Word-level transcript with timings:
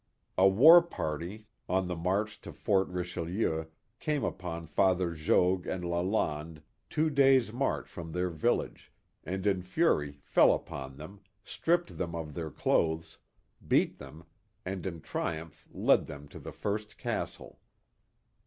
A 0.35 0.47
war 0.47 0.81
party 0.81 1.45
on 1.69 1.87
the 1.87 1.95
march 1.95 2.41
4« 2.41 2.41
The 2.41 2.49
Mohawk 2.49 2.55
Valley 2.55 2.55
to 2.57 2.63
Fort 2.63 2.87
Richelieu 2.87 3.65
came 3.99 4.23
upon 4.23 4.65
Father 4.65 5.13
Jogues 5.13 5.67
and 5.67 5.83
Lalande 5.85 6.63
two 6.89 7.11
days* 7.11 7.53
march 7.53 7.87
from 7.87 8.11
their 8.11 8.31
village, 8.31 8.91
and 9.23 9.45
in 9.45 9.61
fury 9.61 10.17
fell 10.23 10.55
upon 10.55 10.97
them, 10.97 11.19
stripped 11.43 11.99
them 11.99 12.15
of 12.15 12.33
their 12.33 12.49
clothes, 12.49 13.19
beat 13.67 13.99
them, 13.99 14.23
and 14.65 14.87
in 14.87 15.01
triumph 15.01 15.67
led 15.71 16.07
them 16.07 16.27
to 16.29 16.39
the 16.39 16.51
first 16.51 16.97
castle. 16.97 17.59